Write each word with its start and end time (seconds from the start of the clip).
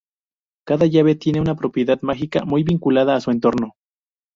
Cada 0.65 0.87
llave 0.87 1.13
tiene 1.13 1.41
una 1.41 1.53
propiedad 1.55 2.01
mágica 2.01 2.43
muy 2.43 2.63
vinculada 2.63 3.15
a 3.15 3.21
su 3.21 3.29
entorno. 3.29 3.75